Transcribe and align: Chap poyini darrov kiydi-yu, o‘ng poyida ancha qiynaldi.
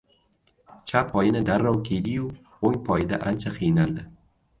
Chap 0.91 1.11
poyini 1.17 1.43
darrov 1.49 1.77
kiydi-yu, 1.89 2.31
o‘ng 2.71 2.79
poyida 2.89 3.21
ancha 3.33 3.53
qiynaldi. 3.59 4.07